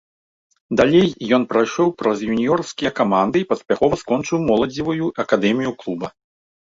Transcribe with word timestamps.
Далей 0.79 1.09
ён 1.37 1.43
прайшоў 1.51 1.91
праз 1.99 2.23
юніёрскія 2.35 2.91
каманды 2.99 3.37
і 3.43 3.47
паспяхова 3.51 3.99
скончыў 4.03 4.37
моладзевую 4.49 5.05
акадэмію 5.25 5.75
клуба. 5.85 6.07